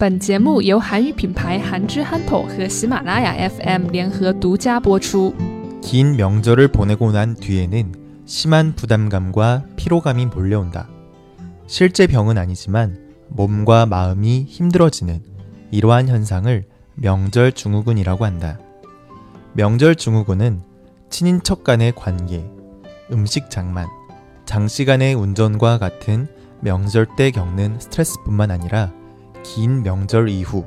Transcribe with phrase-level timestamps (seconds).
[0.00, 5.34] 本节目由韩语品牌韩之憨头和喜马拉雅 FM 联合独家播出。
[5.82, 7.92] 긴 명절을 보내고 난 뒤에는
[8.24, 10.88] 심한 부담감과 피로감이 몰려온다.
[11.66, 12.96] 실제 병은 아니지만
[13.28, 15.20] 몸과 마음이 힘들어지는
[15.70, 16.64] 이러한 현상을
[16.94, 18.58] 명절 증후군이라고 한다.
[19.52, 20.62] 명절 증후군은
[21.10, 22.42] 친인척 간의 관계,
[23.12, 23.86] 음식 장만,
[24.46, 26.26] 장시간의 운전과 같은
[26.60, 28.90] 명절 때 겪는 스트레스뿐만 아니라
[29.45, 30.65] 긴 명절 이후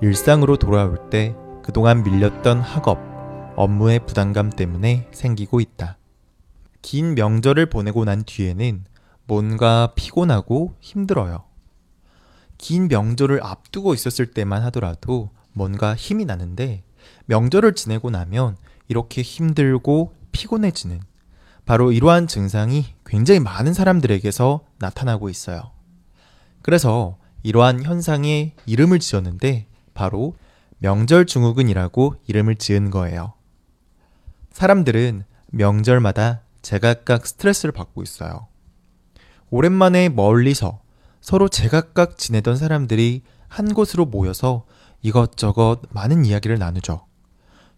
[0.00, 2.98] 일상으로 돌아올 때 그동안 밀렸던 학업,
[3.54, 5.98] 업무의 부담감 때문에 생기고 있다.
[6.80, 8.86] 긴 명절을 보내고 난 뒤에는
[9.26, 11.44] 뭔가 피곤하고 힘들어요.
[12.56, 16.82] 긴 명절을 앞두고 있었을 때만 하더라도 뭔가 힘이 나는데
[17.26, 18.56] 명절을 지내고 나면
[18.88, 21.00] 이렇게 힘들고 피곤해지는
[21.66, 25.70] 바로 이러한 증상이 굉장히 많은 사람들에게서 나타나고 있어요.
[26.62, 30.34] 그래서 이러한 현상에 이름을 지었는데 바로
[30.78, 33.34] 명절 증후군이라고 이름을 지은 거예요.
[34.50, 38.48] 사람들은 명절마다 제각각 스트레스를 받고 있어요.
[39.50, 40.80] 오랜만에 멀리서
[41.20, 44.64] 서로 제각각 지내던 사람들이 한 곳으로 모여서
[45.02, 47.04] 이것저것 많은 이야기를 나누죠.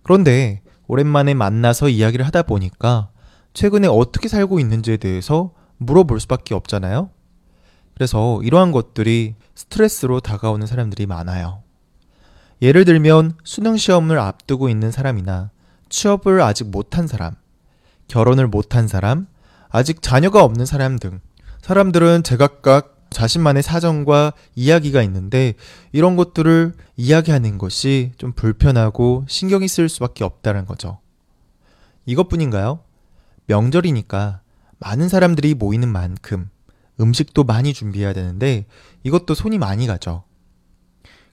[0.05, 3.11] 그런데 오랜만에 만나서 이야기를 하다 보니까
[3.53, 7.11] 최근에 어떻게 살고 있는지에 대해서 물어볼 수밖에 없잖아요.
[7.97, 11.63] 그래서 이러한 것들이 스트레스로 다가오는 사람들이 많아요.
[12.61, 15.51] 예를 들면 수능 시험을 앞두고 있는 사람이나
[15.89, 17.35] 취업을 아직 못한 사람,
[18.07, 19.27] 결혼을 못한 사람,
[19.71, 21.21] 아직 자녀가 없는 사람 등
[21.63, 25.55] 사람들은 제각각 자신만의 사정과 이야기가 있는데
[25.93, 30.99] 이런 것들을 이야기하는 것이 좀 불편하고 신경이 쓰일 수밖에 없다는 거죠.
[32.05, 32.81] 이것뿐인가요?
[33.47, 34.41] 명절이니까
[34.81, 36.51] 많은 사람들이 모이는 만큼
[37.01, 38.67] 음식도 많이 준비해야 되는데
[39.03, 40.25] 이것도 손이 많이 가죠.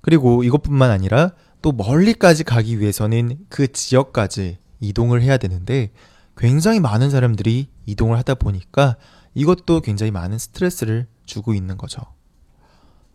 [0.02, 5.92] 그리고 이것뿐만 아니라 또 멀리까지 가기 위해서는 그 지역까지 이동을 해야 되는데
[6.36, 8.98] 굉장히 많은 사람들이 이동을 하다 보니까
[9.34, 12.02] 이것도 굉장히 많은 스트레스를 주고 있는 거죠.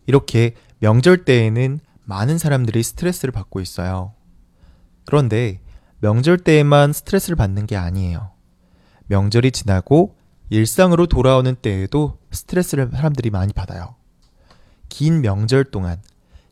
[0.07, 4.13] 이렇게 명절 때에는 많은 사람들이 스트레스를 받고 있어요.
[5.05, 5.61] 그런데
[5.99, 8.31] 명절 때에만 스트레스를 받는 게 아니에요.
[9.07, 10.15] 명절이 지나고
[10.49, 13.95] 일상으로 돌아오는 때에도 스트레스를 사람들이 많이 받아요.
[14.89, 16.01] 긴 명절 동안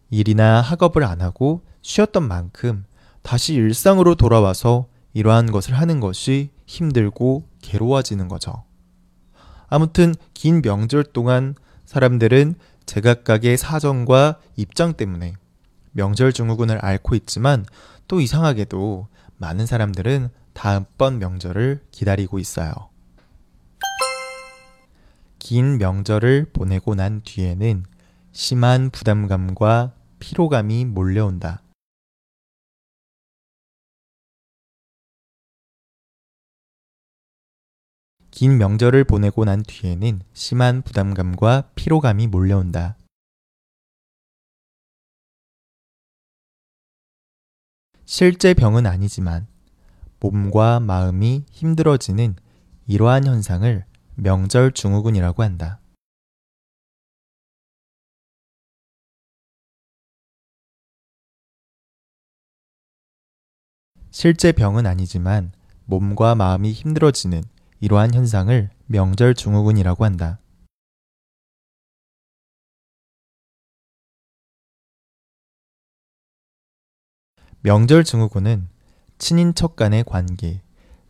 [0.10, 2.86] 일이나 학업을 안 하고 쉬었던 만큼
[3.24, 8.64] 다시 일상으로 돌아와서 이러한 것을 하는 것이 힘들고 괴로워지는 거죠.
[9.68, 11.56] 아무튼 긴 명절 동안
[11.86, 12.56] 사람들은
[12.86, 15.34] 제각각의 사정과 입장 때문에
[15.92, 17.66] 명절 증후군을 앓고 있지만
[18.08, 19.08] 또 이상하게도
[19.38, 22.74] 많은 사람들은 다음번 명절을 기다리고 있어요.
[25.50, 27.86] 긴 명절을 보내고 난 뒤에는
[28.34, 31.64] 심한 부담감과 피로감이 몰려온다.
[38.30, 42.98] 긴 명절을 보내고 난 뒤에는 심한 부담감과 피로감이 몰려온다.
[48.04, 49.48] 실제 병은 아니지만
[50.20, 52.36] 몸과 마음이 힘들어지는
[52.86, 53.87] 이러한 현상을
[54.20, 55.80] 명절 증후군이라고 한다.
[64.10, 65.52] 실제 병은 아니지만
[65.86, 67.44] 몸과 마음이 힘들어지는
[67.80, 70.40] 이러한 현상을 명절 증후군이라고 한다.
[77.62, 78.68] 명절 증후군은
[79.20, 80.64] 친인척 간의 관계,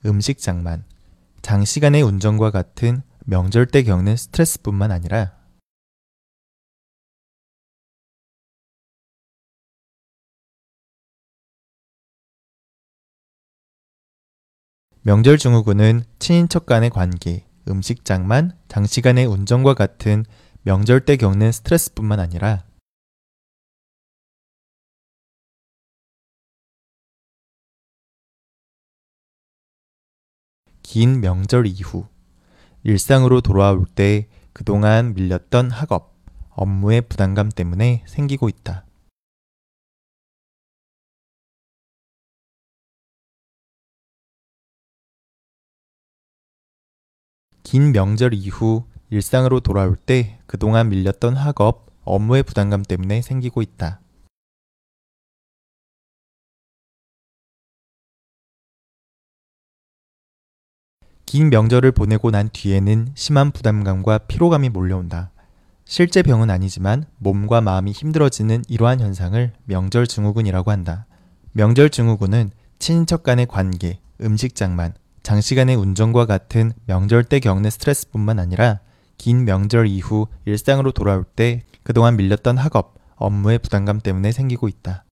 [0.06, 0.84] 음식 장만,
[1.48, 5.32] 장시간의 운전과 같은 명절 때 겪는 스트레스뿐만 아니라
[15.04, 20.26] 명절 증후군은 친인척 간의 관계, 음식 장만, 장시간의 운전과 같은
[20.64, 22.66] 명절 때 겪는 스트레스뿐만 아니라
[30.90, 32.08] 긴 명절 이후
[32.84, 36.16] 일상으로 돌아올 때 그동안 밀렸던 학업,
[36.52, 38.86] 업무의 부담감 때문에 생기고 있다.
[47.64, 54.00] 긴 명절 이후 일상으로 돌아올 때 그동안 밀렸던 학업, 업무의 부담감 때문에 생기고 있다.
[61.28, 65.32] 긴 명절을 보내고 난 뒤에는 심한 부담감과 피로감이 몰려온다.
[65.84, 71.06] 실제 병은 아니지만 몸과 마음이 힘들어지는 이러한 현상을 명절 증후군이라고 한다.
[71.52, 78.80] 명절 증후군은 친인척 간의 관계, 음식 장만, 장시간의 운전과 같은 명절 때 겪는 스트레스뿐만 아니라
[79.18, 85.04] 긴 명절 이후 일상으로 돌아올 때 그동안 밀렸던 학업, 업무의 부담감 때문에 생기고 있다.